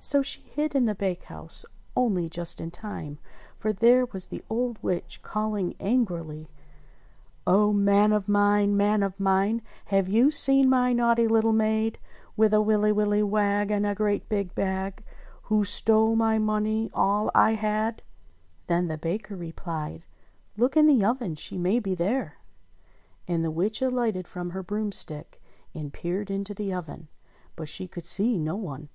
[0.00, 1.64] 122 ENGLISH FAIRY TALES So slif; hid in the bakehouse,
[1.96, 3.18] only just in time,
[3.58, 6.48] for there was the old witch calling angrily:
[7.48, 8.76] "O Man of mine!
[8.76, 9.60] Man of mine!
[9.86, 11.98] Have you seen my naughty little maid
[12.36, 15.02] With a willy willy wag and a great big bag,
[15.42, 18.02] Who's stole my money— all I had?"
[18.68, 20.04] Then the baker replied,
[20.56, 21.34] "Look in the oven.
[21.34, 22.38] She may be there."
[23.26, 25.42] And the witch alighted from her broomstick
[25.74, 27.08] and peered into the oven:
[27.56, 28.90] but she could see no one.